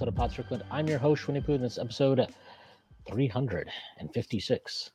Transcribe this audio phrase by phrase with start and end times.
[0.00, 0.64] Episode of Pod Strickland.
[0.70, 2.26] I'm your host, Winnie Pooh, and this episode
[3.10, 4.90] 356.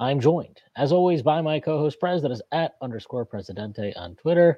[0.00, 4.56] I'm joined, as always, by my co-host Prez, that is at underscore Presidente on Twitter.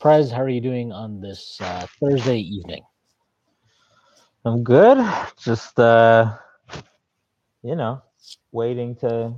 [0.00, 2.82] Prez, how are you doing on this uh, Thursday evening?
[4.46, 5.06] I'm good.
[5.38, 6.34] Just uh
[7.62, 8.00] you know,
[8.50, 9.34] waiting to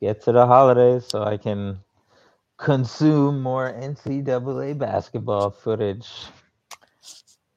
[0.00, 1.80] get to the holidays so I can
[2.56, 6.08] consume more NCAA basketball footage.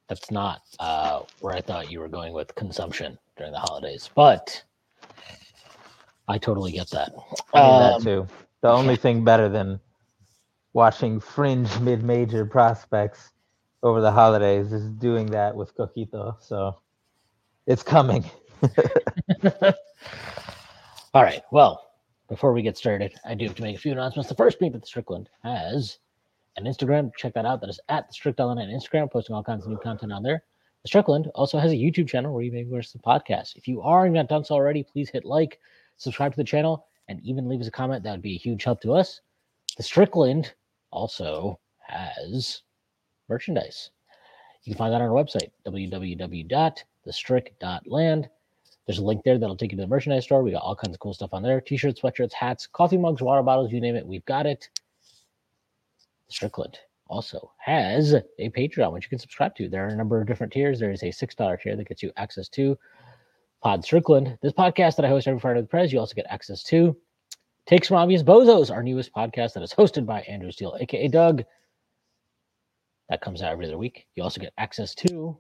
[0.10, 4.64] That's not uh, where I thought you were going with consumption during the holidays, but
[6.28, 7.12] I totally get that.
[7.54, 8.28] I mean Um, that too.
[8.62, 9.80] The only thing better than
[10.74, 13.32] watching fringe mid-major prospects
[13.84, 16.36] over the holidays is doing that with Coquito.
[16.42, 16.80] So
[17.68, 18.26] it's coming.
[21.14, 21.44] All right.
[21.52, 21.86] Well,
[22.28, 24.28] before we get started, I do have to make a few announcements.
[24.28, 26.00] The first being that Strickland has
[26.58, 27.16] an Instagram.
[27.16, 27.62] Check that out.
[27.62, 30.24] That is at the Strict Online on Instagram, posting all kinds of new content on
[30.24, 30.44] there.
[30.84, 33.56] The Strickland also has a YouTube channel where you may watch the podcast.
[33.56, 35.60] If you are and not done so already, please hit like,
[35.98, 38.04] subscribe to the channel, and even leave us a comment.
[38.04, 39.22] That would be a huge help to us.
[39.78, 40.54] The Strickland
[40.92, 42.62] also has
[43.28, 43.90] merchandise.
[44.64, 48.30] You can find that on our website, www.thestrick.land.
[48.86, 50.44] There's a link there that'll take you to the merchandise store.
[50.44, 53.44] We got all kinds of cool stuff on there t-shirts, sweatshirts, hats, coffee mugs, water
[53.44, 54.06] bottles, you name it.
[54.06, 54.70] We've got it.
[56.30, 59.68] Strickland also has a Patreon, which you can subscribe to.
[59.68, 60.80] There are a number of different tiers.
[60.80, 62.78] There is a $6 tier that gets you access to
[63.62, 65.92] Pod Strickland, this podcast that I host every Friday with Prez.
[65.92, 66.96] You also get access to
[67.66, 71.44] Takes from Obvious Bozos, our newest podcast that is hosted by Andrew Steele, aka Doug.
[73.10, 74.08] That comes out every other week.
[74.16, 75.38] You also get access to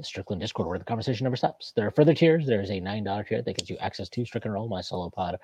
[0.00, 1.72] the Strickland Discord, where the conversation never stops.
[1.76, 2.46] There are further tiers.
[2.46, 5.38] There is a $9 tier that gets you access to Strickland Roll, my solo pod,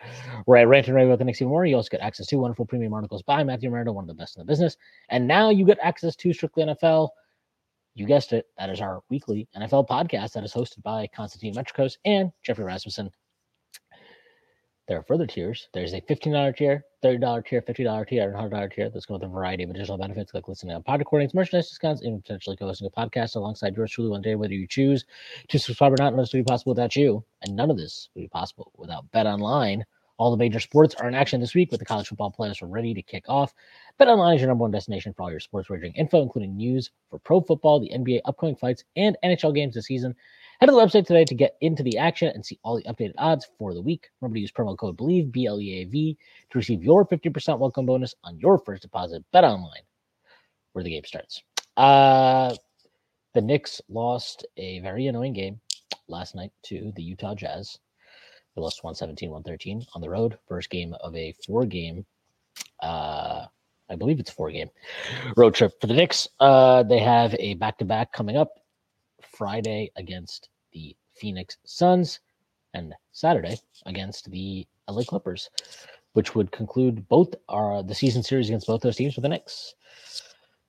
[0.44, 1.66] where I rant and rave about the Knicks even more.
[1.66, 4.36] You also get access to wonderful premium articles by Matthew Miranda, one of the best
[4.36, 4.76] in the business.
[5.08, 7.10] And now you get access to Strictly NFL.
[7.94, 8.46] You guessed it.
[8.58, 13.10] That is our weekly NFL podcast that is hosted by Constantine Metricos and Jeffrey Rasmussen.
[14.88, 15.68] There are further tiers.
[15.74, 19.32] There's a $15 tier, $30 tier, $50 tier, and $100 tier that's going with a
[19.32, 22.90] variety of additional benefits like listening to pod recordings, merchandise discounts, and potentially co-hosting a
[22.90, 25.04] podcast alongside yours truly one day, whether you choose
[25.48, 26.14] to subscribe or not.
[26.14, 29.10] None this would be possible without you, and none of this would be possible without
[29.10, 29.82] BetOnline.
[30.18, 32.94] All the major sports are in action this week with the college football playoffs ready
[32.94, 33.52] to kick off.
[34.00, 37.18] BetOnline is your number one destination for all your sports wagering info, including news for
[37.18, 40.14] pro football, the NBA upcoming fights, and NHL games this season.
[40.58, 43.12] Head to the website today to get into the action and see all the updated
[43.18, 44.08] odds for the week.
[44.20, 46.16] Remember to use promo code BLEAV, B L E A V,
[46.50, 49.22] to receive your 50% welcome bonus on your first deposit.
[49.34, 49.84] BetOnline,
[50.72, 51.42] where the game starts.
[51.76, 52.54] Uh,
[53.34, 55.60] the Knicks lost a very annoying game
[56.08, 57.78] last night to the Utah Jazz.
[58.56, 60.38] They lost 117 113 on the road.
[60.48, 62.06] First game of a four game,
[62.82, 63.44] uh,
[63.90, 64.70] I believe it's four game
[65.36, 66.26] road trip for the Knicks.
[66.40, 68.54] Uh, they have a back to back coming up
[69.36, 72.20] Friday against the Phoenix Suns
[72.72, 75.50] and Saturday against the LA Clippers,
[76.14, 79.74] which would conclude both our the season series against both those teams for the Knicks.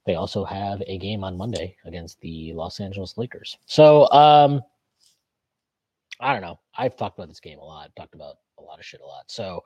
[0.06, 3.58] They also have a game on Monday against the Los Angeles Lakers.
[3.66, 4.62] So um
[6.20, 6.60] I don't know.
[6.78, 9.26] I've talked about this game a lot, talked about a lot of shit a lot.
[9.28, 9.64] So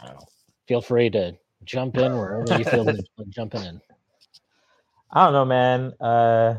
[0.00, 0.26] I don't know.
[0.68, 2.96] Feel free to jump in wherever you feel like
[3.30, 3.80] jumping in.
[5.10, 5.92] I don't know, man.
[6.00, 6.56] Uh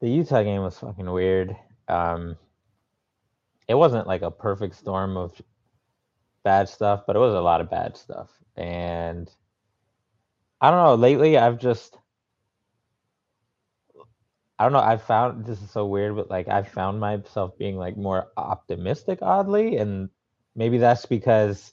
[0.00, 1.56] the Utah game was fucking weird.
[1.88, 2.36] Um
[3.68, 5.40] it wasn't like a perfect storm of
[6.44, 8.30] bad stuff, but it was a lot of bad stuff.
[8.56, 9.30] And
[10.60, 11.96] I don't know, lately I've just
[14.62, 17.76] I don't know, I found this is so weird, but like I've found myself being
[17.76, 20.08] like more optimistic oddly and
[20.54, 21.72] maybe that's because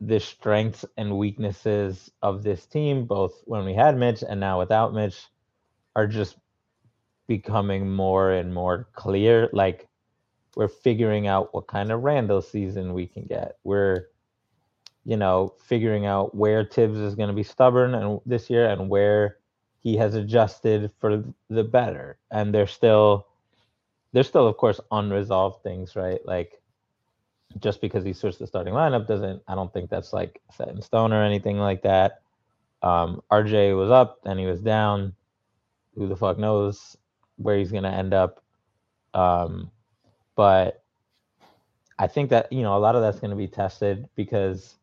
[0.00, 4.94] the strengths and weaknesses of this team, both when we had Mitch and now without
[4.94, 5.26] Mitch,
[5.96, 6.36] are just
[7.26, 9.50] becoming more and more clear.
[9.52, 9.88] Like
[10.54, 13.56] we're figuring out what kind of Randle season we can get.
[13.64, 14.06] We're,
[15.04, 18.88] you know, figuring out where Thibs is going to be stubborn and this year and
[18.88, 19.39] where
[19.80, 22.18] he has adjusted for the better.
[22.30, 23.26] And there's still,
[24.12, 26.20] there's still of course unresolved things, right?
[26.26, 26.60] Like
[27.60, 30.82] just because he switched the starting lineup doesn't I don't think that's like set in
[30.82, 32.22] stone or anything like that.
[32.82, 35.14] Um, RJ was up, then he was down.
[35.96, 36.96] who the fuck knows
[37.36, 38.42] where he's gonna end up.
[39.14, 39.70] Um,
[40.36, 40.82] but
[41.98, 44.76] I think that you know a lot of that's gonna be tested because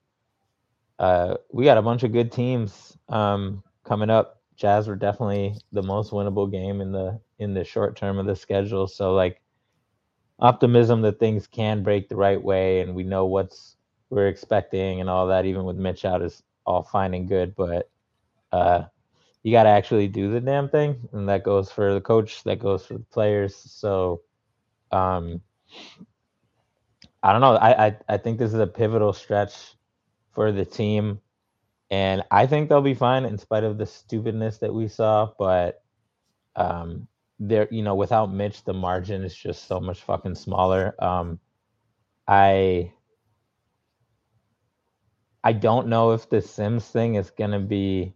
[1.00, 4.37] uh, we got a bunch of good teams um, coming up.
[4.57, 8.36] Jazz were definitely the most winnable game in the in the short term of the
[8.36, 8.88] schedule.
[8.88, 9.42] So like
[10.39, 13.77] optimism that things can break the right way and we know what's
[14.09, 17.56] we're expecting and all that, even with Mitch out, is all fine and good.
[17.56, 17.89] But
[18.51, 18.83] uh,
[19.44, 22.60] you got to actually do the damn thing, and that goes for the coach, that
[22.60, 23.56] goes for the players.
[23.56, 24.21] So,
[24.92, 25.42] um,
[27.24, 27.56] I don't know.
[27.56, 29.75] I, I I think this is a pivotal stretch
[30.31, 31.19] for the team,
[31.89, 35.31] and I think they'll be fine in spite of the stupidness that we saw.
[35.39, 35.84] But
[36.56, 37.07] um,
[37.39, 40.95] there, you know, without Mitch, the margin is just so much fucking smaller.
[41.04, 41.39] Um,
[42.28, 42.94] I
[45.44, 48.16] I don't know if the Sims thing is gonna be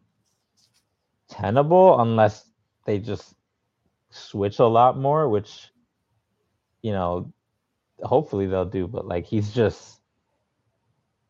[1.30, 2.46] tenable unless
[2.86, 3.36] they just
[4.10, 5.72] switch a lot more, which
[6.82, 7.32] you know,
[8.04, 8.88] hopefully they'll do.
[8.88, 10.02] But like he's just,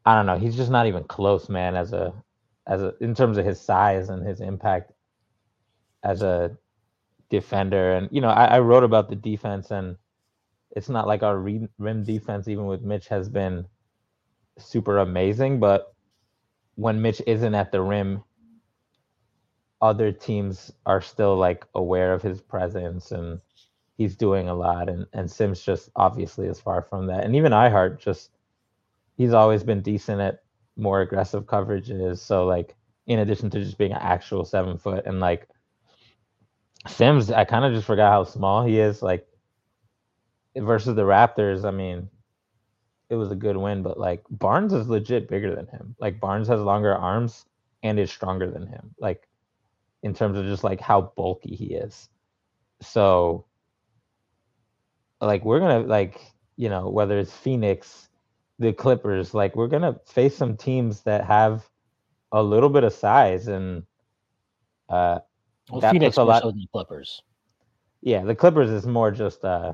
[0.06, 1.76] I don't know, he's just not even close, man.
[1.76, 2.14] As a
[2.72, 4.94] as a in terms of his size and his impact
[6.04, 6.58] as a
[7.30, 9.98] defender, and you know, I, I wrote about the defense, and
[10.72, 13.66] it's not like our rim defense, even with Mitch, has been
[14.58, 15.94] super amazing, but
[16.76, 18.24] when Mitch isn't at the rim,
[19.82, 23.42] other teams are still like aware of his presence and
[23.98, 24.90] he's doing a lot.
[24.90, 27.24] And, and Sims just obviously is far from that.
[27.26, 28.32] And even I-Hart just
[29.18, 30.44] he's always been decent at
[30.82, 32.18] more aggressive coverages.
[32.20, 32.76] So like
[33.08, 35.48] in addition to just being an actual seven foot and like
[36.88, 39.04] Sims, I kind of just forgot how small he is.
[39.04, 39.28] Like
[40.58, 42.10] versus the Raptors, I mean,
[43.10, 45.96] it was a good win, but like Barnes is legit bigger than him.
[46.00, 47.46] Like Barnes has longer arms
[47.84, 48.96] and is stronger than him.
[49.00, 49.28] Like
[50.04, 52.10] in terms of just like how bulky he is.
[52.82, 53.46] So
[55.20, 56.20] like we're gonna like
[56.58, 58.10] you know whether it's Phoenix,
[58.62, 61.68] the Clippers, like we're gonna face some teams that have
[62.32, 63.84] a little bit of size and
[64.88, 65.20] uh
[65.70, 66.44] well, Phoenix a lot.
[66.44, 67.24] The Clippers.
[68.02, 69.74] Yeah, the Clippers is more just uh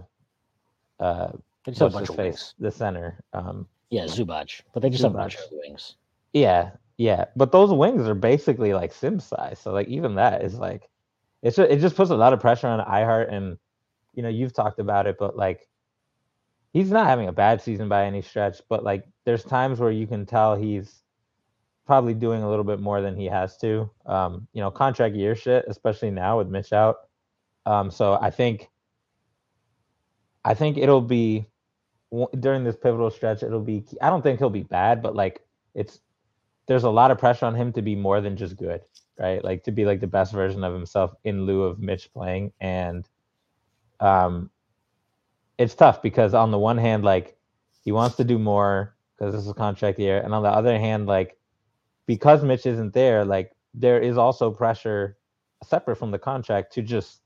[1.00, 1.34] uh
[1.66, 2.56] just a bunch of face, wings.
[2.60, 3.24] The center.
[3.34, 5.08] Um, yeah, Zubac, but they just Zubac.
[5.08, 5.96] have a bunch of wings.
[6.32, 9.60] Yeah, yeah, but those wings are basically like sim size.
[9.62, 10.90] So like even that is like,
[11.44, 13.58] it's just, it just puts a lot of pressure on I-Hart, and
[14.14, 15.68] you know you've talked about it, but like
[16.78, 18.62] he's not having a bad season by any stretch.
[18.70, 21.02] But like there's times where you can tell he's
[21.88, 23.90] probably doing a little bit more than he has to.
[24.06, 26.98] Um, you know, contract year shit, especially now with Mitch out.
[27.66, 28.70] Um, so I think
[30.46, 31.48] I think it'll be
[32.40, 33.84] during this pivotal stretch, it'll be.
[34.00, 35.42] I don't think he'll be bad, but like
[35.74, 36.00] it's
[36.68, 38.82] there's a lot of pressure on him to be more than just good,
[39.18, 39.44] right?
[39.44, 43.10] Like to be like the best version of himself in lieu of Mitch playing, and
[44.00, 44.52] um,
[45.58, 47.38] it's tough because on the one hand, like
[47.84, 51.08] he wants to do more because this is contract year, and on the other hand,
[51.08, 51.38] like
[52.06, 55.18] because Mitch isn't there, like there is also pressure
[55.64, 57.22] separate from the contract to just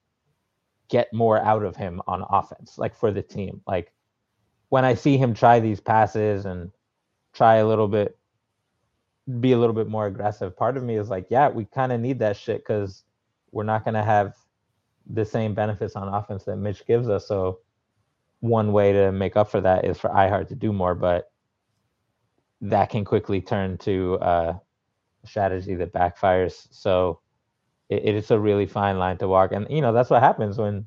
[0.89, 3.93] get more out of him on offense, like for the team, like
[4.69, 6.71] when I see him try these passes and
[7.33, 8.17] try a little bit,
[9.39, 11.99] be a little bit more aggressive, part of me is like, yeah, we kind of
[11.99, 13.03] need that shit because
[13.51, 14.35] we're not going to have
[15.09, 17.27] the same benefits on offense that Mitch gives us.
[17.27, 17.59] So
[18.41, 21.31] one way to make up for that is for I-Hart to do more, but
[22.62, 24.53] that can quickly turn to uh,
[25.24, 26.67] a strategy that backfires.
[26.71, 27.21] So
[27.89, 30.86] it, it's a really fine line to walk, and you know that's what happens when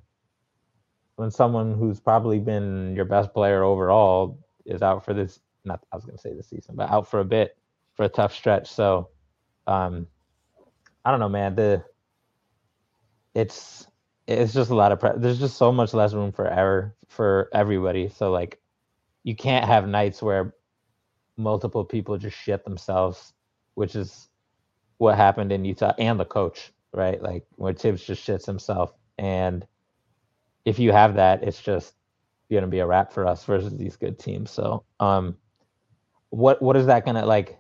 [1.17, 5.97] when someone who's probably been your best player overall is out for this not I
[5.97, 7.57] was gonna say this season, but out for a bit
[7.95, 8.69] for a tough stretch.
[8.69, 9.11] So
[9.67, 10.07] um
[11.05, 11.55] I don't know, man.
[11.55, 11.85] The
[13.35, 13.87] it's
[14.27, 17.49] it's just a lot of pre- there's just so much less room for error for
[17.53, 18.09] everybody.
[18.09, 18.61] So like
[19.25, 20.55] you can't have nights where
[21.37, 23.33] multiple people just shit themselves,
[23.75, 24.29] which is
[24.99, 27.23] what happened in Utah and the coach, right?
[27.23, 29.67] Like where Thibs just shits himself and
[30.65, 31.95] if you have that, it's just
[32.51, 34.51] going to be a wrap for us versus these good teams.
[34.51, 35.37] So, um,
[36.31, 37.59] what what is that to like?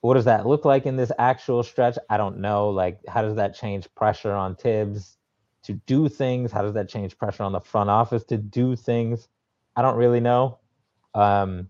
[0.00, 1.98] What does that look like in this actual stretch?
[2.08, 2.70] I don't know.
[2.70, 5.16] Like, how does that change pressure on Thibs
[5.64, 6.52] to do things?
[6.52, 9.28] How does that change pressure on the front office to do things?
[9.76, 10.58] I don't really know.
[11.14, 11.68] Um,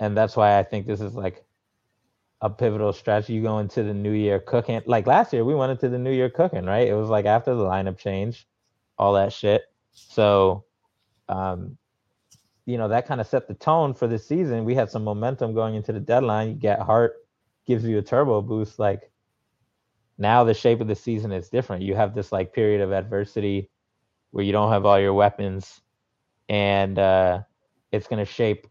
[0.00, 1.44] and that's why I think this is like
[2.40, 3.28] a pivotal stretch.
[3.28, 4.82] You go into the new year cooking.
[4.86, 6.88] Like last year, we went into the new year cooking, right?
[6.88, 8.46] It was like after the lineup change
[8.98, 9.62] all that shit.
[9.92, 10.64] So,
[11.28, 11.78] um,
[12.66, 14.64] you know, that kind of set the tone for the season.
[14.64, 16.48] We had some momentum going into the deadline.
[16.48, 17.14] You get Hart
[17.66, 18.80] gives you a turbo boost.
[18.80, 19.11] Like,
[20.18, 21.82] now the shape of the season is different.
[21.82, 23.70] You have this like period of adversity
[24.30, 25.80] where you don't have all your weapons,
[26.48, 27.40] and uh,
[27.92, 28.66] it's going to shape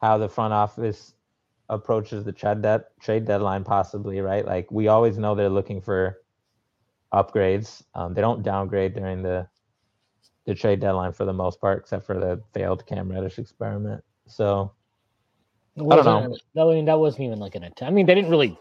[0.00, 1.14] how the front office
[1.68, 4.20] approaches the trade de- trade deadline, possibly.
[4.20, 4.44] Right?
[4.44, 6.18] Like we always know they're looking for
[7.12, 7.82] upgrades.
[7.94, 9.46] Um, they don't downgrade during the
[10.46, 14.02] the trade deadline for the most part, except for the failed Cam Reddish experiment.
[14.26, 14.72] So
[15.76, 17.82] I don't wasn't- that- I mean, that wasn't even like an attempt.
[17.82, 18.58] I mean, they didn't really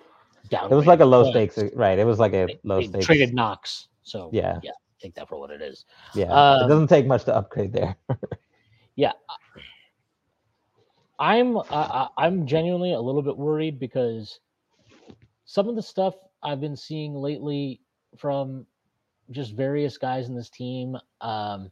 [0.50, 0.72] down.
[0.72, 1.98] it was like a low stakes, right?
[2.00, 3.06] It was like a low they stakes.
[3.06, 4.60] traded Knox, so Yeah.
[4.64, 5.86] yeah, take that for what it is.
[6.16, 6.32] Yeah, it
[6.64, 7.96] Um, doesn't take much to upgrade there.
[8.96, 9.14] Yeah,
[11.20, 14.40] I'm I- I'm genuinely a little bit worried because
[15.46, 17.82] some of the stuff I've been seeing lately
[18.18, 18.66] from
[19.32, 20.98] just various guys in this team.
[21.22, 21.72] Um,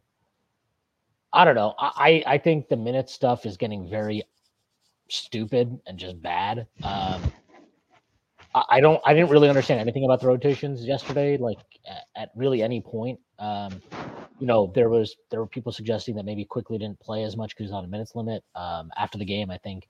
[1.34, 1.74] I don't know.
[1.78, 4.24] I I I think the minute stuff is getting very
[5.10, 6.68] stupid and just bad.
[6.84, 7.32] Um,
[8.70, 9.02] I, don't.
[9.06, 11.38] I didn't really understand anything about the rotations yesterday.
[11.38, 13.20] Like at, at really any point.
[13.40, 13.82] Um,
[14.40, 17.56] you know, there was there were people suggesting that maybe Quickley didn't play as much
[17.56, 18.44] because he's on a minutes limit.
[18.56, 19.88] Um, after the game, I think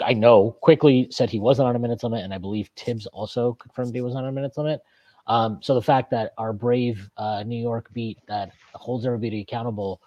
[0.00, 3.54] I know Quickley said he wasn't on a minutes limit, and I believe Thibs also
[3.54, 4.80] confirmed he was on a minutes limit.
[5.26, 10.00] Um, so the fact that our brave uh, New York beat that holds everybody accountable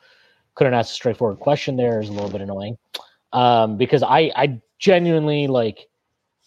[0.55, 2.77] couldn't ask a straightforward question there is a little bit annoying.
[3.33, 5.87] Um, because I I genuinely like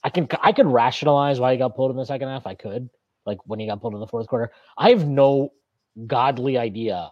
[0.05, 2.47] I can I could rationalize why he got pulled in the second half.
[2.47, 2.91] I could
[3.25, 4.53] like when he got pulled in the fourth quarter.
[4.77, 5.51] I have no
[6.07, 7.11] godly idea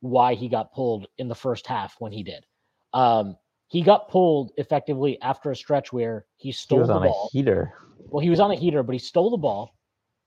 [0.00, 2.44] why he got pulled in the first half when he did.
[2.92, 3.36] Um,
[3.68, 7.12] he got pulled effectively after a stretch where he stole He was the on a
[7.32, 7.72] heater.
[7.98, 9.74] Well, he was on a heater, but he stole the ball.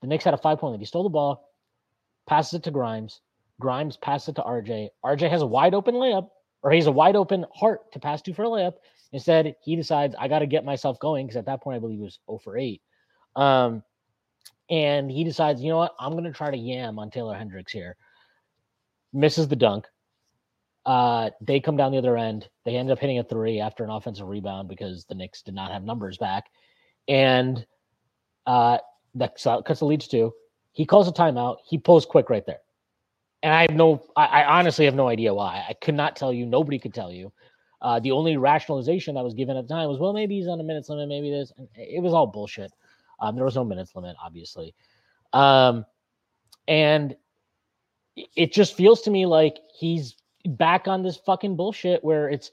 [0.01, 0.79] The Knicks had a five point lead.
[0.79, 1.47] He stole the ball,
[2.27, 3.21] passes it to Grimes.
[3.59, 4.89] Grimes passes it to RJ.
[5.05, 6.29] RJ has a wide open layup,
[6.63, 8.73] or he has a wide open Hart to pass to for a layup.
[9.11, 11.97] Instead, he decides, I got to get myself going because at that point, I believe
[11.97, 12.81] he was 0 for 8.
[13.35, 13.83] Um,
[14.69, 15.95] and he decides, you know what?
[15.99, 17.95] I'm going to try to yam on Taylor Hendricks here.
[19.13, 19.85] Misses the dunk.
[20.85, 22.49] Uh, they come down the other end.
[22.65, 25.71] They end up hitting a three after an offensive rebound because the Knicks did not
[25.71, 26.45] have numbers back.
[27.07, 27.65] And
[28.45, 28.79] uh,
[29.15, 30.33] that cuts the leads to.
[30.73, 31.57] He calls a timeout.
[31.65, 32.59] He pulls quick right there.
[33.43, 35.65] And I have no, I, I honestly have no idea why.
[35.67, 36.45] I could not tell you.
[36.45, 37.31] Nobody could tell you.
[37.81, 40.59] Uh, the only rationalization that was given at the time was, well, maybe he's on
[40.59, 41.51] a minutes limit, maybe this.
[41.57, 42.71] And it was all bullshit.
[43.19, 44.73] Um, there was no minutes limit, obviously.
[45.33, 45.85] Um,
[46.67, 47.15] and
[48.35, 50.15] it- just feels to me like he's
[50.45, 52.51] back on this fucking bullshit where it's,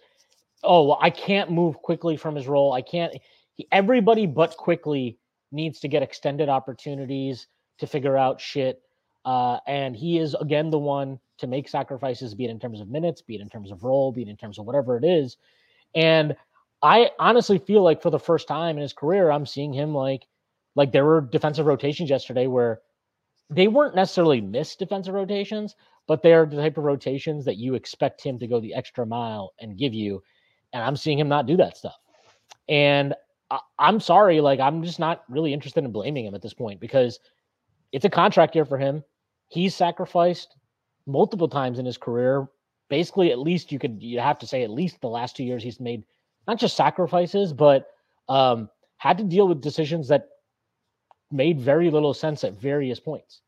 [0.62, 2.72] oh, well, I can't move Quickley from his role.
[2.72, 3.14] I can't.
[3.54, 5.18] He, everybody but Quickley
[5.52, 7.46] needs to get extended opportunities
[7.78, 8.82] to figure out shit.
[9.24, 12.88] Uh, and he is again the one to make sacrifices, be it in terms of
[12.88, 15.36] minutes, be it in terms of role, be it in terms of whatever it is.
[15.94, 16.36] And
[16.82, 20.26] I honestly feel like for the first time in his career, I'm seeing him like
[20.76, 22.80] like there were defensive rotations yesterday where
[23.48, 25.76] they weren't necessarily missed defensive rotations,
[26.06, 29.52] but they're the type of rotations that you expect him to go the extra mile
[29.60, 30.22] and give you.
[30.72, 31.96] And I'm seeing him not do that stuff.
[32.68, 33.14] And
[33.50, 36.80] I, I'm sorry, like I'm just not really interested in blaming him at this point
[36.80, 37.20] because
[37.92, 39.04] it's a contract year for him.
[39.48, 40.56] He's sacrificed
[41.06, 42.48] multiple times in his career.
[42.88, 45.62] Basically, at least you could you have to say at least the last two years
[45.62, 46.04] he's made
[46.46, 47.88] not just sacrifices, but
[48.28, 48.68] um,
[48.98, 50.28] had to deal with decisions that
[51.30, 53.40] made very little sense at various points.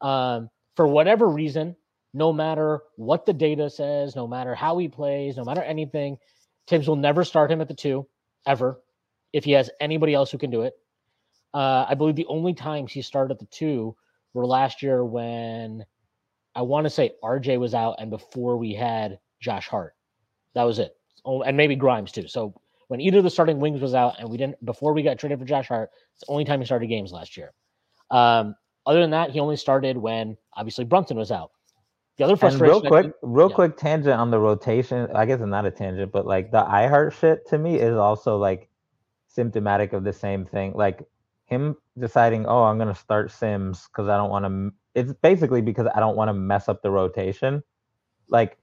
[0.00, 1.76] Um, for whatever reason,
[2.12, 6.18] no matter what the data says, no matter how he plays, no matter anything,
[6.66, 8.06] Thibs will never start him at the two
[8.46, 8.80] ever
[9.32, 10.74] if he has anybody else who can do it.
[11.52, 13.96] Uh, I believe the only times he started at the two
[14.32, 15.84] were last year when
[16.54, 19.94] I want to say RJ was out and before we had Josh Hart.
[20.54, 20.96] That was it.
[21.24, 22.28] Oh, and maybe Grimes too.
[22.28, 22.54] So
[22.88, 25.38] when either of the starting wings was out and we didn't before we got traded
[25.38, 27.52] for Josh Hart, it's the only time he started games last year.
[28.10, 28.54] Um,
[28.86, 31.50] other than that, he only started when obviously Brunson was out.
[32.16, 33.54] The other And real quick, think- real yeah.
[33.56, 35.08] quick tangent on the rotation.
[35.14, 38.36] I guess it's not a tangent, but like the I-Hart shit to me is also
[38.36, 38.68] like
[39.26, 40.74] symptomatic of the same thing.
[40.74, 41.02] Like
[41.46, 44.72] him deciding, oh, I'm gonna start Sims because I don't want to.
[44.94, 47.62] It's basically because I don't want to mess up the rotation.
[48.28, 48.58] Like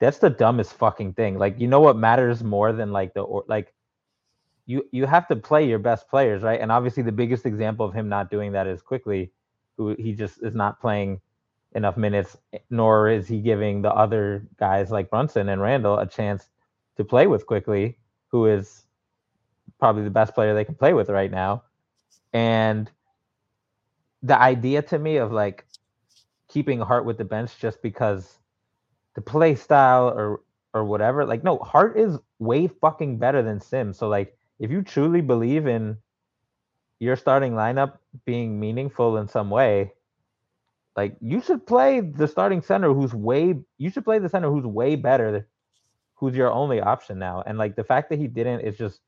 [0.00, 1.38] that's the dumbest fucking thing.
[1.38, 3.72] Like you know what matters more than like the or like
[4.66, 6.60] you you have to play your best players, right?
[6.60, 9.32] And obviously the biggest example of him not doing that is Quickley,
[9.76, 11.20] who he just is not playing
[11.74, 16.06] enough minutes, eh, nor is he giving the other guys like Brunson and Randle a
[16.06, 16.48] chance
[16.96, 18.84] to play with Quickley, who is
[19.78, 21.62] probably the best player they can play with right now.
[22.32, 22.90] And
[24.22, 25.66] the idea to me of like
[26.48, 28.38] keeping Hart with the bench just because
[29.14, 30.40] the play style or
[30.74, 33.98] or whatever, like no, Hart is way fucking better than Sims.
[33.98, 35.96] So like if you truly believe in
[37.00, 39.92] your starting lineup being meaningful in some way,
[40.96, 44.64] like you should play the starting center who's way you should play the center who's
[44.64, 45.48] way better,
[46.14, 47.42] who's your only option now.
[47.44, 49.00] And like the fact that he didn't is just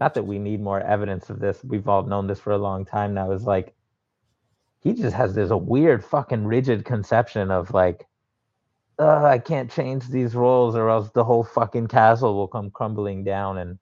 [0.00, 1.62] not that we need more evidence of this.
[1.62, 3.30] We've all known this for a long time now.
[3.32, 3.74] Is like
[4.80, 8.06] he just has this a weird fucking rigid conception of like
[8.98, 13.24] uh, I can't change these roles or else the whole fucking castle will come crumbling
[13.24, 13.78] down and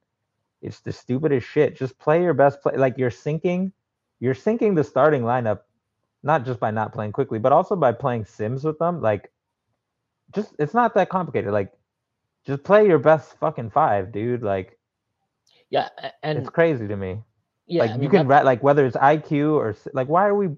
[0.60, 1.76] it's the stupidest shit.
[1.76, 3.72] Just play your best play like you're sinking
[4.20, 5.60] you're sinking the starting lineup
[6.24, 9.00] not just by not playing Quickley, but also by playing sims with them.
[9.00, 9.30] Like
[10.34, 11.52] just it's not that complicated.
[11.52, 11.72] Like
[12.46, 14.42] just play your best fucking five, dude.
[14.42, 14.77] Like
[15.70, 15.88] yeah,
[16.22, 17.22] and it's crazy to me.
[17.66, 20.34] Yeah, like I you can that's- ra- like whether it's IQ or like why are
[20.34, 20.48] we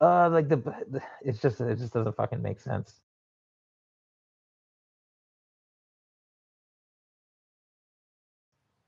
[0.00, 2.94] uh like the, the it's just it just doesn't fucking make sense.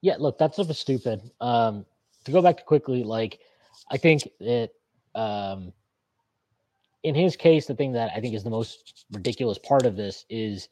[0.02, 1.22] Yeah, look, that stuff is stupid.
[1.40, 1.84] Um,
[2.24, 3.40] to go back to Quickley, like
[3.90, 4.70] I think that
[5.14, 5.72] um,
[7.02, 10.24] in his case, the thing that I think is the most ridiculous part of this
[10.30, 10.68] is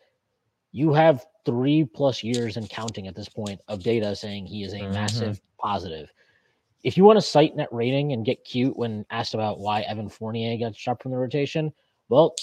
[0.73, 4.75] you have three plus years and counting at this point of data saying he is
[4.75, 4.93] a Mhm.
[4.93, 6.13] massive positive.
[6.83, 10.09] If you want to cite net rating and get cute when asked about why Evan
[10.09, 11.73] Fournier got dropped from the rotation,
[12.09, 12.35] well,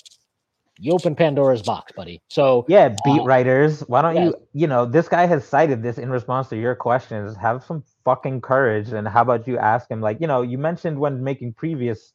[0.79, 2.21] you open Pandora's box, buddy.
[2.29, 3.81] So Yeah, beat Uh, writers.
[3.81, 4.23] Why don't yeah.
[4.25, 7.35] you you know, this guy has cited this in response to your questions.
[7.37, 10.97] Have some fucking courage and how about you ask him like, you know, you mentioned
[10.99, 12.13] when making previous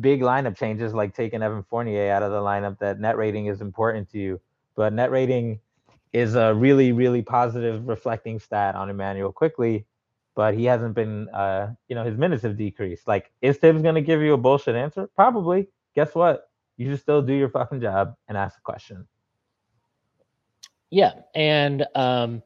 [0.00, 3.60] big lineup changes like taking Evan Fournier out of the lineup that net rating is
[3.60, 4.40] important to you.
[4.76, 5.58] But net rating
[6.12, 9.86] is a really, really positive reflecting stat on Immanuel Quickley,
[10.34, 13.06] but he hasn't been uh, you know, his minutes have decreased.
[13.06, 15.08] Like, is Thibs gonna give you a bullshit answer?
[15.14, 15.68] Probably.
[15.94, 16.50] Guess what?
[16.76, 19.06] You should still do your fucking job and ask a question.
[20.90, 22.42] Yeah, and um,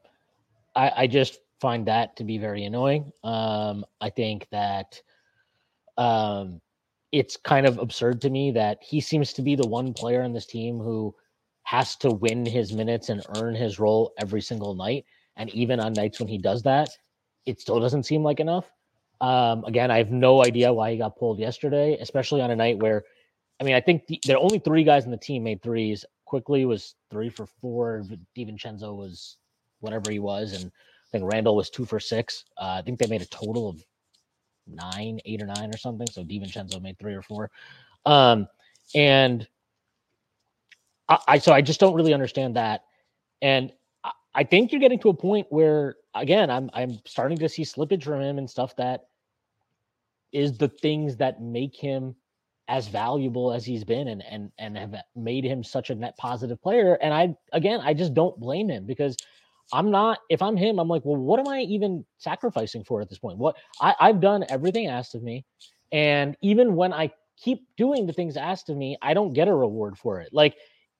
[0.75, 3.11] I, I just find that to be very annoying.
[3.23, 5.01] Um, I think that
[5.97, 6.61] um,
[7.11, 10.33] it's kind of absurd to me that he seems to be the one player on
[10.33, 11.15] this team who
[11.65, 15.03] has to win his minutes and earn his role every single night.
[15.35, 16.89] And even on nights when he does that,
[17.45, 18.71] it still doesn't seem like enough.
[19.19, 22.77] Um, again, I have no idea why he got pulled yesterday, especially on a night
[22.77, 23.03] where,
[23.59, 26.05] I mean, I think the, there are only three guys in the team made threes.
[26.25, 28.03] Quickley was three for four.
[28.37, 29.37] DiVincenzo was
[29.79, 32.45] whatever he was, and I think Randle was two for six.
[32.57, 33.83] Uh, I think they made a total of
[34.67, 36.07] nine, eight or nine or something.
[36.11, 37.49] So DiVincenzo made three or four.
[38.05, 38.47] Um,
[38.93, 39.47] and
[41.09, 42.83] I, I so I just don't really understand that.
[43.41, 43.71] And
[44.03, 47.63] I, I think you're getting to a point where again, I'm I'm starting to see
[47.63, 49.07] slippage from him and stuff that
[50.31, 52.15] is the things that make him
[52.67, 56.61] as valuable as he's been and and and have made him such a net positive
[56.61, 56.97] player.
[57.01, 59.15] And I again, I just don't blame him because
[59.73, 60.19] I'm not.
[60.29, 63.37] If I'm him, I'm like, well, what am I even sacrificing for at this point?
[63.37, 65.45] What I, I've done everything asked of me,
[65.91, 69.53] and even when I keep doing the things asked of me, I don't get a
[69.53, 70.29] reward for it.
[70.31, 70.55] Like,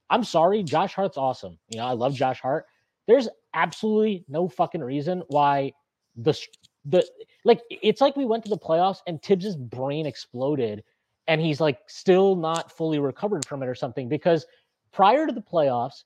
[0.10, 1.58] I'm sorry, Josh Hart's awesome.
[1.70, 2.66] You know, I love Josh Hart.
[3.08, 5.74] There's absolutely no fucking reason why
[6.16, 6.38] the
[6.86, 7.06] the
[7.44, 10.84] like it's like we went to the playoffs and Thibs's brain exploded
[11.28, 14.46] and he's like still not fully recovered from it or something because
[14.92, 16.04] prior to the playoffs,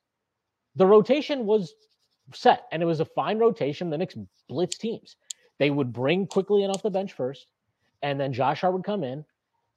[0.75, 1.73] the rotation was
[2.33, 3.89] set and it was a fine rotation.
[3.89, 4.15] The Knicks
[4.47, 5.17] blitz teams.
[5.57, 7.47] They would bring Quickley in off the bench first,
[8.01, 9.25] and then Josh Hart would come in,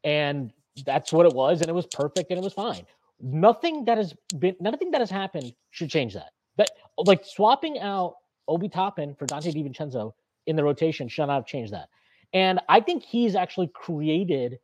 [0.05, 0.53] and
[0.87, 2.87] that's what it was, and it was perfect and it was fine.
[3.23, 6.33] Nothing that has been nothing that has happened should change that.
[6.57, 8.17] But like swapping out
[8.49, 10.13] Obi Toppin for Donte DiVincenzo
[10.47, 11.89] in the rotation should not have changed that.
[12.33, 14.59] And I think he's actually created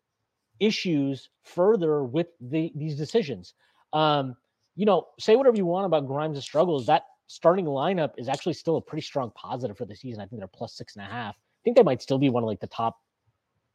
[0.60, 3.54] issues further with the, these decisions.
[3.92, 4.36] Um,
[4.74, 6.86] you know, say whatever you want about Grimes' struggles.
[6.86, 10.20] That starting lineup is actually still a pretty strong positive for the season.
[10.20, 11.34] I think they're plus six and a half.
[11.36, 12.96] I think they might still be one of like the top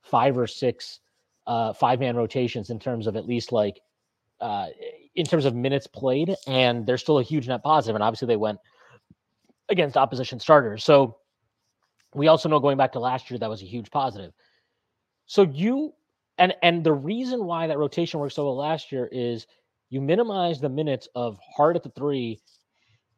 [0.01, 0.99] five or six
[1.45, 3.81] uh, five man rotations in terms of at least like
[4.43, 4.67] uh,
[5.15, 7.95] in terms of minutes played, and they're still a huge net positive.
[7.95, 8.59] And obviously, they went
[9.69, 10.83] against opposition starters.
[10.83, 11.17] So
[12.13, 14.33] we also know going back to last year that was a huge positive.
[15.25, 15.93] So you
[16.37, 19.47] and and the reason why that rotation worked so well last year is
[19.89, 22.41] you minimize the minutes of Hart at the three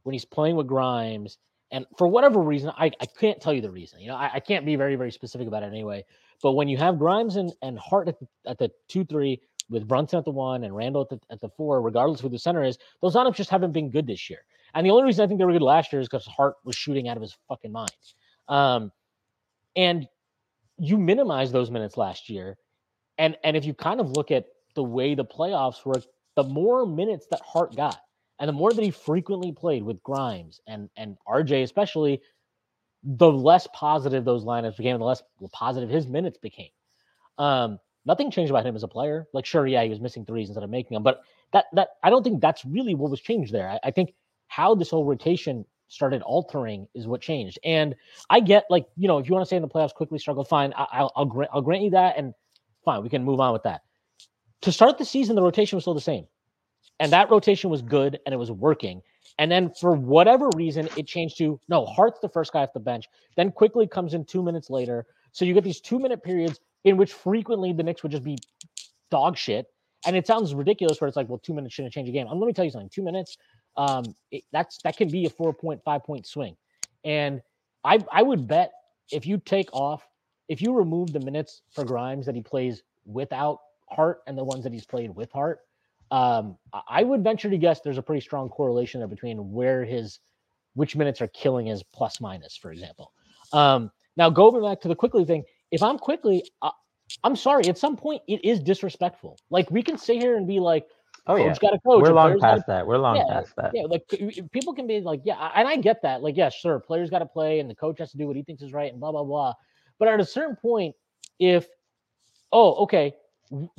[0.03, 1.38] when he's playing with Grimes.
[1.71, 3.99] And for whatever reason, I, I can't tell you the reason.
[3.99, 6.05] You know, I, I can't be very, very specific about it anyway.
[6.43, 9.88] But when you have Grimes and, and Hart at the, at the two, three, with
[9.88, 12.39] Brunson at the one and Randle at the, at the four, regardless of who the
[12.39, 14.39] center is, those lineups just haven't been good this year.
[14.73, 16.75] And the only reason I think they were good last year is because Hart was
[16.75, 17.91] shooting out of his fucking mind.
[18.47, 18.91] Um,
[19.75, 20.08] and
[20.78, 22.58] you minimize those minutes last year.
[23.17, 26.01] And and if you kind of look at the way the playoffs were,
[26.36, 27.99] the more minutes that Hart got,
[28.39, 32.21] and the more that he frequently played with Grimes and and RJ especially,
[33.04, 35.23] the less positive those lineups became, the less
[35.54, 36.69] positive his minutes became.
[37.38, 39.27] Um, nothing changed about him as a player.
[39.33, 41.21] Like, sure, yeah, he was missing threes instead of making them, but
[41.53, 43.69] that that I don't think that's really what was changed there.
[43.69, 44.13] I, I think
[44.47, 47.59] how this whole rotation started altering is what changed.
[47.63, 47.95] And
[48.29, 50.47] I get like you know if you want to say in the playoffs Quickley struggled,
[50.47, 50.73] fine.
[50.75, 52.33] I, will I'll grant I'll grant you that, and
[52.83, 53.81] fine, we can move on with that.
[54.61, 56.25] To start the season, the rotation was still the same,
[56.99, 59.01] and that rotation was good and it was working.
[59.37, 62.79] And then for whatever reason, it changed to no, Hart's the first guy off the
[62.79, 63.05] bench.
[63.35, 65.05] Then Quickley comes in two minutes later.
[65.33, 68.37] So you get these two minute periods in which frequently the Knicks would just be
[69.11, 69.67] dog shit.
[70.07, 72.27] And it sounds ridiculous where it's like, well, two minutes shouldn't change a game.
[72.27, 72.89] Um, let me tell you something.
[72.89, 73.37] Two minutes,
[73.75, 76.55] um, it, that's that can be a four point, five point swing.
[77.03, 77.41] And
[77.83, 78.71] I I would bet
[79.11, 80.07] if you take off,
[80.47, 84.63] if you remove the minutes for Grimes that he plays without Hart and the ones
[84.63, 85.59] that he's played with Hart,
[86.11, 90.19] um, I would venture to guess there's a pretty strong correlation there between where his
[90.75, 93.11] which minutes are killing his plus minus, for example.
[93.53, 95.43] Um, now going back to the Quickley thing,
[95.75, 96.71] if I'm Quickley, uh,
[97.23, 97.67] I'm sorry.
[97.67, 99.38] At some point, it is disrespectful.
[99.49, 100.88] Like we can sit here and be like,
[101.27, 102.88] "Oh yeah, got to coach." We're long gotta, past that.
[102.88, 103.71] We're long yeah, past that.
[103.73, 104.07] Yeah, like
[104.53, 106.23] people can be like, "Yeah," and I get that.
[106.23, 108.43] Like, yeah, sure, players got to play, and the coach has to do what he
[108.43, 109.53] thinks is right, and blah blah blah.
[109.99, 110.95] But at a certain point,
[111.39, 111.67] if
[112.53, 113.13] oh, okay,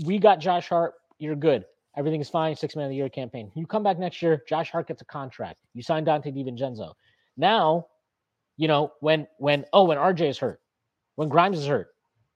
[0.04, 1.64] we got Josh Hart, you're good.
[1.96, 2.54] Everything is fine.
[2.54, 3.50] Six man of the year campaign.
[3.54, 5.56] You come back next year, Josh Hart gets a contract.
[5.72, 6.92] You sign Donte DiVincenzo.
[7.38, 7.86] Now,
[8.58, 10.60] you know when when oh when RJ is hurt,
[11.16, 11.88] when Grimes is hurt,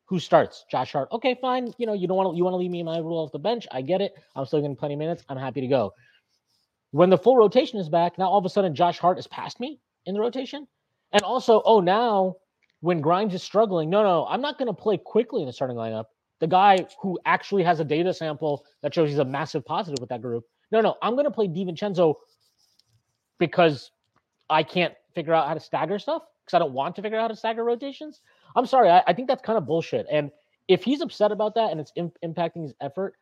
[0.07, 0.65] who starts?
[0.71, 1.09] Josh Hart.
[1.13, 1.73] Okay, fine.
[1.79, 3.39] You know, you don't want to you want to leave me my role off the
[3.39, 3.67] bench.
[3.71, 4.15] I get it.
[4.35, 5.23] I'm still getting plenty of minutes.
[5.29, 5.93] I'm happy to go.
[6.91, 9.61] When the full rotation is back, now all of a sudden Josh Hart is past
[9.61, 10.67] me in the rotation.
[11.13, 12.37] And also, oh, now
[12.81, 15.77] when Grimes is struggling, no, no, I'm not going to play Quickley in the starting
[15.77, 16.07] lineup.
[16.41, 20.09] The guy who actually has a data sample that shows he's a massive positive with
[20.09, 20.45] that group.
[20.73, 22.15] No, no, I'm going to play DiVincenzo
[23.39, 23.91] because
[24.49, 27.23] I can't figure out how to stagger stuff because I don't want to figure out
[27.23, 28.23] how to stagger rotations.
[28.57, 28.91] I'm sorry.
[28.91, 30.07] I, I think that's kind of bullshit.
[30.11, 30.31] And
[30.69, 33.15] if he's upset about that and it's Im- impacting his effort,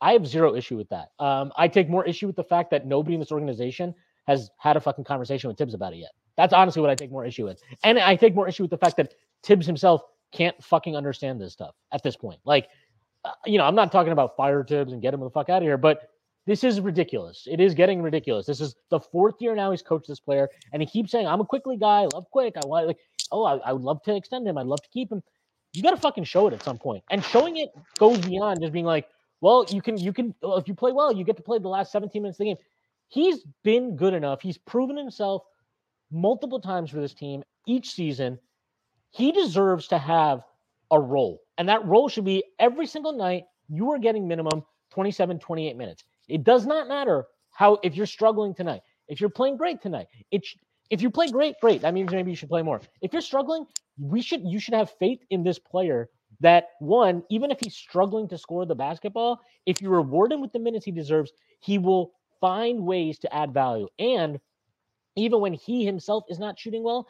[0.00, 1.12] I have zero issue with that.
[1.18, 3.94] Um, I take more issue with the fact that nobody in this organization
[4.26, 6.10] has had a fucking conversation with Thibs about it yet.
[6.36, 7.62] That's honestly what I take more issue with.
[7.84, 11.52] And I take more issue with the fact that Thibs himself can't fucking understand this
[11.52, 12.40] stuff at this point.
[12.44, 12.68] Like,
[13.24, 15.58] uh, you know, I'm not talking about fire Thibs and get him the fuck out
[15.58, 16.10] of here, but
[16.46, 17.46] this is ridiculous.
[17.50, 18.46] It is getting ridiculous.
[18.46, 21.40] This is the fourth year now he's coached this player, and he keeps saying, "I'm
[21.40, 22.02] a Quickley guy.
[22.02, 22.54] I love quick.
[22.56, 22.98] I want like,
[23.32, 24.56] oh, I, I would love to extend him.
[24.56, 25.22] I'd love to keep him."
[25.72, 28.72] You got to fucking show it at some point, and showing it goes beyond just
[28.72, 29.08] being like,
[29.40, 30.34] "Well, you can, you can.
[30.42, 32.58] If you play well, you get to play the last 17 minutes of the game."
[33.08, 34.40] He's been good enough.
[34.40, 35.42] He's proven himself
[36.10, 38.38] multiple times for this team each season.
[39.10, 40.42] He deserves to have
[40.92, 43.44] a role, and that role should be every single night.
[43.68, 46.04] You are getting minimum 27, 28 minutes.
[46.28, 50.06] It does not matter how if you're struggling tonight, if you're playing great tonight.
[50.30, 50.46] It
[50.88, 51.80] if you play great, great.
[51.82, 52.80] That means maybe you should play more.
[53.02, 53.66] If you're struggling,
[53.98, 56.08] we should you should have faith in this player
[56.40, 60.52] that one, even if he's struggling to score the basketball, if you reward him with
[60.52, 63.88] the minutes he deserves, he will find ways to add value.
[63.98, 64.38] And
[65.16, 67.06] even when he himself is not shooting well,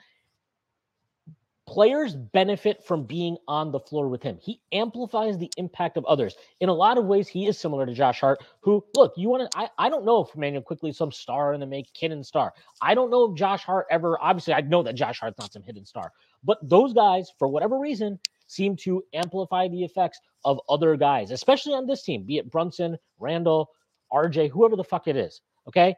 [1.67, 4.39] players benefit from being on the floor with him.
[4.41, 6.37] He amplifies the impact of others.
[6.61, 9.51] In a lot of ways, he is similar to Josh Hart, who, look, you want
[9.51, 12.55] to, I, I don't know if Immanuel Quickley some star in the make hidden star.
[12.81, 15.63] I don't know if Josh Hart ever, obviously, I know that Josh Hart's not some
[15.63, 16.13] hidden star,
[16.45, 21.75] but those guys, for whatever reason, seem to amplify the effects of other guys, especially
[21.75, 23.71] on this team, be it Brunson, Randle,
[24.13, 25.41] RJ, whoever the fuck it is.
[25.67, 25.97] Okay.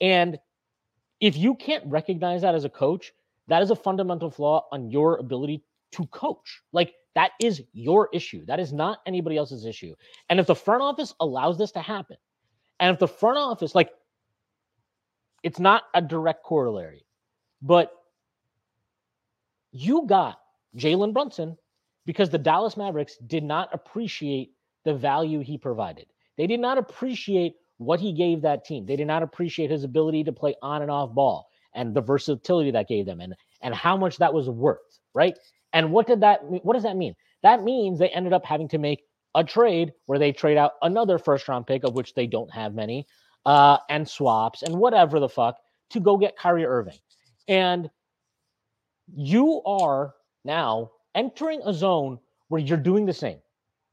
[0.00, 0.38] And
[1.20, 3.12] if you can't recognize that as a coach,
[3.50, 6.62] that is a fundamental flaw on your ability to coach.
[6.72, 8.46] Like that is your issue.
[8.46, 9.94] That is not anybody else's issue.
[10.28, 12.16] And if the front office allows this to happen,
[12.78, 13.90] and if the front office, like,
[15.42, 17.04] it's not a direct corollary,
[17.60, 17.92] but
[19.72, 20.38] you got
[20.76, 21.56] Jalen Brunson
[22.06, 24.52] because the Dallas Mavericks did not appreciate
[24.84, 26.06] the value he provided.
[26.36, 28.86] They did not appreciate what he gave that team.
[28.86, 32.70] They did not appreciate his ability to play on and off ball and the versatility
[32.72, 35.34] that gave them and and how much that was worth, right?
[35.72, 37.14] And what did that what does that mean?
[37.42, 39.04] That means they ended up having to make
[39.34, 42.74] a trade where they trade out another first round pick of which they don't have
[42.74, 43.06] many
[43.46, 45.56] uh and swaps and whatever the fuck
[45.90, 46.98] to go get Kyrie Irving.
[47.48, 47.90] And
[49.14, 53.38] you are now entering a zone where you're doing the same.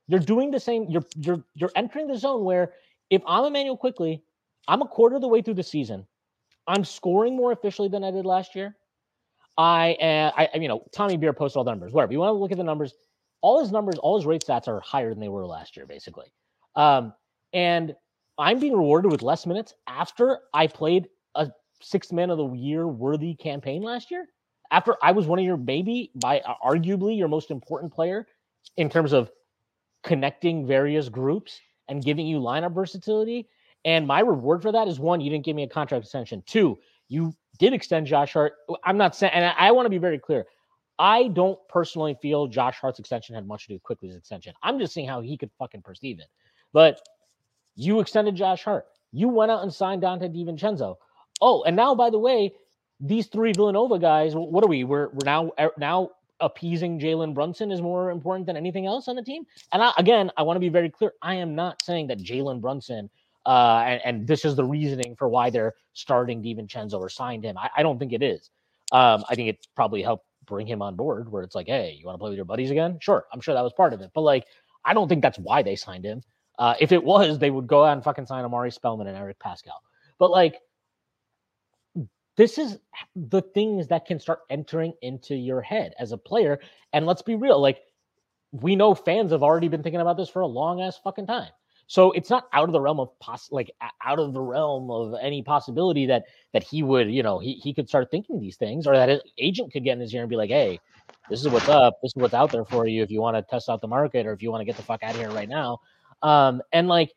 [0.07, 0.85] You're doing the same.
[0.89, 2.73] You're you're you're entering the zone where
[3.09, 4.23] if I'm Immanuel Quickley,
[4.67, 6.07] I'm a quarter of the way through the season.
[6.67, 8.75] I'm scoring more officially than I did last year.
[9.57, 12.11] I am, I, you know, Tommy Beer posted all the numbers, whatever.
[12.13, 12.93] You want to look at the numbers,
[13.41, 16.31] all his numbers, all his rate stats are higher than they were last year, basically.
[16.75, 17.13] Um,
[17.53, 17.95] and
[18.37, 21.49] I'm being rewarded with less minutes after I played a
[21.81, 24.27] sixth man of the year worthy campaign last year.
[24.71, 28.27] after I was one of your maybe by uh, arguably your most important player
[28.77, 29.31] in terms of
[30.03, 33.47] connecting various groups and giving you lineup versatility.
[33.87, 36.43] And my reward for that is one, you didn't give me a contract extension.
[36.45, 38.55] Two, you did extend Josh Hart.
[38.83, 40.45] I'm not saying, and I, I want to be very clear.
[40.99, 44.53] I don't personally feel Josh Hart's extension had much to do with Quickley's extension.
[44.61, 46.27] I'm just seeing how he could fucking perceive it.
[46.73, 46.99] But
[47.77, 48.87] you extended Josh Hart.
[49.13, 50.97] You went out and signed Donte DiVincenzo.
[51.39, 52.51] Oh, and now by the way,
[52.99, 54.83] these three Villanova guys, what are we?
[54.83, 56.09] We're we're now er, now
[56.41, 59.45] appeasing Jalen Brunson is more important than anything else on the team.
[59.71, 61.13] And I, again, I want to be very clear.
[61.21, 63.09] I am not saying that Jalen Brunson
[63.47, 67.57] uh, and, and, this is the reasoning for why they're starting DiVincenzo or signed him.
[67.57, 68.49] I, I don't think it is.
[68.91, 72.05] Um, I think it probably helped bring him on board where it's like, hey, you
[72.05, 72.97] want to play with your buddies again?
[72.99, 73.25] Sure.
[73.31, 74.11] I'm sure that was part of it.
[74.13, 74.45] But like,
[74.83, 76.23] I don't think that's why they signed him.
[76.59, 79.39] Uh, if it was, they would go out and fucking sign Omari Spellman and Eric
[79.39, 79.79] Paschall.
[80.19, 80.59] But like,
[82.35, 82.79] this is
[83.15, 86.59] the things that can start entering into your head as a player.
[86.91, 87.79] And let's be real, like,
[88.51, 91.51] we know fans have already been thinking about this for a long ass fucking time.
[91.87, 93.71] So it's not out of the realm of poss like
[94.05, 97.73] out of the realm of any possibility that that he would, you know, he, he
[97.73, 100.29] could start thinking these things or that his agent could get in his ear and
[100.29, 100.79] be like, hey,
[101.29, 101.97] this is what's up.
[102.03, 104.25] This is what's out there for you if you want to test out the market
[104.25, 105.79] or if you want to get the fuck out of here right now.
[106.21, 107.13] Um, and like,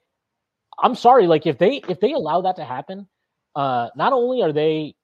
[0.78, 3.08] I'm sorry, like if they if they allow that to happen,
[3.56, 4.94] uh, not only are they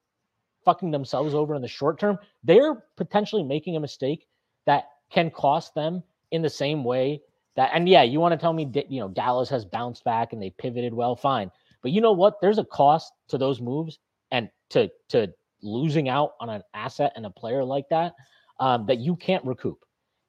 [0.63, 4.27] fucking themselves over in the short term, they're potentially making a mistake
[4.65, 7.21] that can cost them in the same way
[7.57, 10.41] that, and yeah, you want to tell me, you know, Dallas has bounced back and
[10.41, 11.51] they pivoted well, fine.
[11.81, 12.39] But you know what?
[12.39, 13.99] There's a cost to those moves
[14.31, 18.13] and to to losing out on an asset and a player like that
[18.59, 19.83] um, that you can't recoup,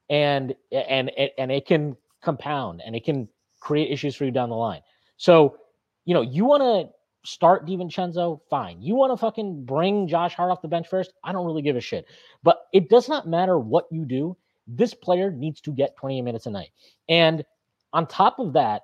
[0.09, 3.29] and and and it can compound and it can
[3.61, 4.81] create issues for you down the line.
[5.19, 5.59] So,
[6.05, 8.81] you know, you want to start DiVincenzo, fine.
[8.81, 11.13] You want to fucking bring Josh Hart off the bench first?
[11.25, 12.07] I don't really give a shit.
[12.43, 14.37] But it does not matter what you do
[14.69, 16.71] this player needs to get 20 minutes a night.
[17.09, 17.45] And
[17.93, 18.83] on top of that,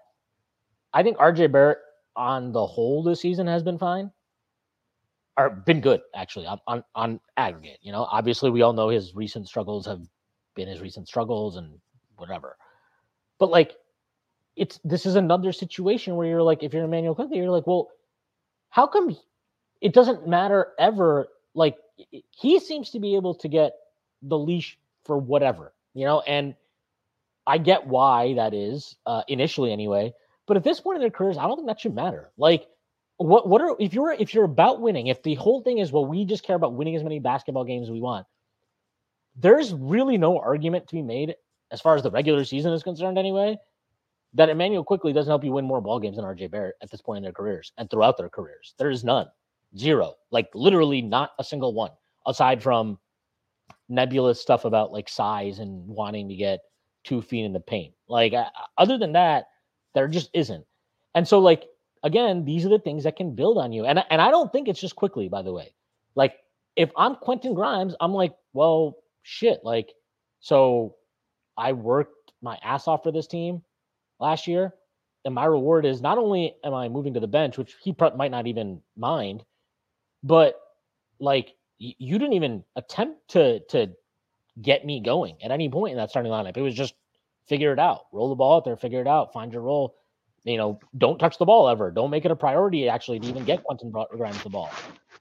[0.93, 1.79] I think RJ Barrett
[2.17, 4.11] on the whole this season has been fine.
[5.37, 7.79] Or been good, actually, on, on, on aggregate.
[7.83, 10.01] You know, obviously we all know his recent struggles have
[10.55, 11.79] been his recent struggles and
[12.17, 12.57] whatever.
[13.39, 13.77] But like
[14.57, 17.89] it's this is another situation where you're like, if you're Immanuel Quickley, you're like, well,
[18.71, 19.17] how come
[19.81, 21.29] it doesn't matter ever?
[21.55, 21.77] Like
[22.31, 23.73] he seems to be able to get
[24.23, 26.55] the leash for whatever, you know, and
[27.47, 30.13] I get why that is uh, initially anyway.
[30.47, 32.31] But at this point in their careers, I don't think that should matter.
[32.37, 32.67] Like,
[33.17, 36.05] what what are if you're if you're about winning, if the whole thing is well,
[36.05, 38.27] we just care about winning as many basketball games as we want,
[39.37, 41.35] there's really no argument to be made
[41.71, 43.57] as far as the regular season is concerned, anyway.
[44.37, 47.01] That Immanuel Quickley doesn't help you win more ball games than RJ Barrett at this
[47.01, 48.75] point in their careers and throughout their careers.
[48.79, 49.29] There is none,
[49.79, 51.93] zero, like literally not a single one,
[52.27, 52.99] aside from
[53.89, 56.61] nebulous stuff about like size and wanting to get
[57.05, 57.95] two feet in the paint.
[58.09, 58.49] Like uh,
[58.79, 59.47] other than that,
[59.95, 60.65] there just isn't.
[61.15, 61.65] And so like
[62.03, 63.85] again, these are the things that can build on you.
[63.85, 65.75] And and I don't think it's just Quickley, by the way.
[66.15, 66.35] Like
[66.77, 69.61] if I'm Quentin Grimes, I'm like, well, shit.
[69.65, 69.93] Like
[70.41, 70.97] so,
[71.57, 73.63] I worked my ass off for this team
[74.21, 74.75] last year,
[75.25, 78.31] and my reward is not only am I moving to the bench, which he might
[78.31, 79.45] not even mind,
[80.23, 80.61] but
[81.19, 81.55] like
[81.99, 83.93] you didn't even attempt to to
[84.61, 86.57] get me going at any point in that starting lineup.
[86.57, 86.95] It was just
[87.47, 89.97] figure it out, roll the ball out there, figure it out, find your role.
[90.45, 91.91] You know, don't touch the ball ever.
[91.91, 94.71] Don't make it a priority actually to even get Quentin Grimes the ball.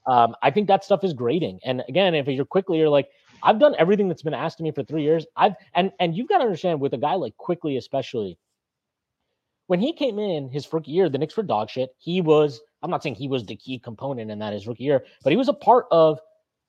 [0.06, 1.60] Um, I think that stuff is grading.
[1.63, 3.08] And again, if you're Quickley, you're like,
[3.41, 5.26] I've done everything that's been asked of me for three years.
[5.38, 8.38] I've and and you've got to understand with a guy like Quickley, especially
[9.67, 11.95] when he came in his rookie year, the Knicks were dog shit.
[11.97, 15.04] He was, I'm not saying he was the key component in that his rookie year,
[15.23, 16.19] but he was a part of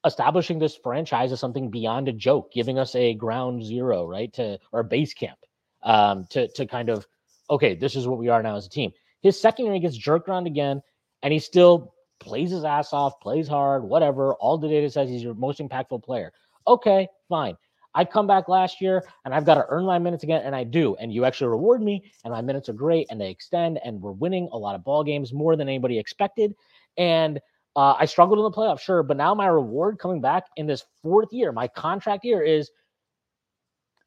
[0.04, 4.32] establishing this franchise as something beyond a joke, giving us a ground zero, right?
[4.34, 5.38] To or base camp.
[5.82, 7.06] Um, to to kind of
[7.50, 8.92] okay, this is what we are now as a team.
[9.22, 10.82] His second year he gets jerked around again,
[11.22, 14.34] and he still plays his ass off, plays hard, whatever.
[14.34, 16.32] All the data says he's your most impactful player.
[16.66, 17.56] Okay, fine.
[17.94, 20.64] I come back last year and I've got to earn my minutes again, and I
[20.64, 20.96] do.
[20.96, 24.12] And you actually reward me, and my minutes are great, and they extend, and we're
[24.12, 26.54] winning a lot of ball games more than anybody expected.
[26.96, 27.40] And
[27.76, 30.84] uh, I struggled in the playoffs, sure, but now my reward coming back in this
[31.02, 32.70] fourth year, my contract year is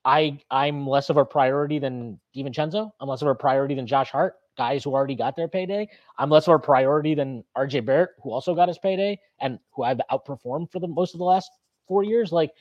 [0.06, 2.92] I I'm less of a priority than DiVincenzo.
[3.02, 5.90] I'm less of a priority than Josh Hart, guys who already got their payday.
[6.18, 9.84] I'm less of a priority than RJ Barrett, who also got his payday and who
[9.84, 11.52] I've outperformed for the most of the last
[11.90, 12.32] four years.
[12.32, 12.52] Like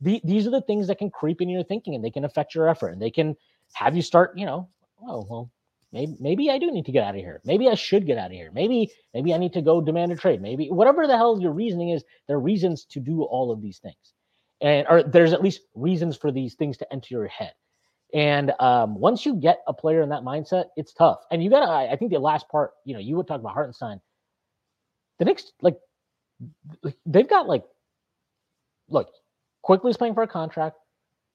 [0.00, 2.54] the, these are the things that can creep in your thinking and they can affect
[2.54, 3.36] your effort and they can
[3.74, 4.68] have you start, you know,
[5.06, 5.50] oh well,
[5.94, 7.42] maybe maybe I do need to get out of here.
[7.46, 8.50] Maybe I should get out of here.
[8.54, 10.42] Maybe maybe I need to go demand a trade.
[10.42, 13.78] Maybe whatever the hell your reasoning is, there are reasons to do all of these
[13.80, 14.14] things.
[14.62, 17.54] and or there's at least reasons for these things to enter your head.
[18.14, 21.20] And um, once you get a player in that mindset, it's tough.
[21.30, 23.54] And you gotta, I, I think the last part, you know, you would talk about
[23.54, 24.00] Hartenstein.
[25.18, 25.78] The next, like,
[27.06, 27.64] they've got like,
[28.88, 29.10] look,
[29.62, 30.76] Quickley's playing for a contract,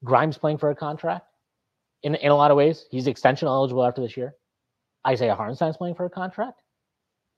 [0.04, 1.26] Grimes playing for a contract.
[2.04, 4.36] In in a lot of ways, he's extension eligible after this year.
[5.08, 6.62] Isaiah Hartenstein's playing for a contract.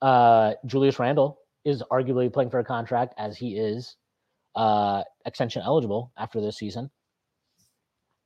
[0.00, 3.96] Uh, Julius Randle is arguably playing for a contract as he is
[4.56, 6.90] uh, extension eligible after this season.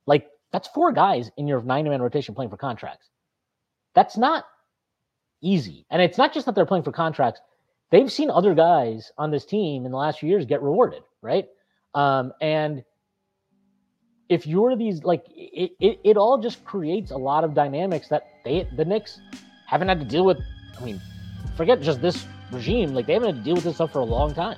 [0.07, 3.09] Like that's four guys in your nine man rotation playing for contracts.
[3.93, 4.45] That's not
[5.41, 5.85] easy.
[5.89, 7.41] And it's not just that they're playing for contracts.
[7.91, 11.45] They've seen other guys on this team in the last few years get rewarded, right?
[11.93, 12.83] Um, and
[14.29, 18.29] if you're these like it, it, it all just creates a lot of dynamics that
[18.43, 19.19] they the Knicks
[19.65, 20.39] haven't had to deal with.
[20.79, 21.01] I mean,
[21.55, 24.05] forget just this regime, like they haven't had to deal with this stuff for a
[24.05, 24.57] long time.